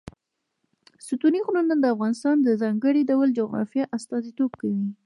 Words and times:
ستوني 1.07 1.39
غرونه 1.45 1.73
د 1.79 1.85
افغانستان 1.95 2.35
د 2.41 2.47
ځانګړي 2.61 3.01
ډول 3.09 3.27
جغرافیه 3.39 3.85
استازیتوب 3.97 4.51
کوي. 4.61 4.85